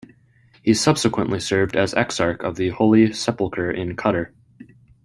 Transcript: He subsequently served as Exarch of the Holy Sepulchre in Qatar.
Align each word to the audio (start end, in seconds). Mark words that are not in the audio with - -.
He 0.63 0.73
subsequently 0.73 1.39
served 1.39 1.75
as 1.75 1.93
Exarch 1.93 2.41
of 2.41 2.55
the 2.55 2.69
Holy 2.69 3.13
Sepulchre 3.13 3.69
in 3.69 3.95
Qatar. 3.95 4.31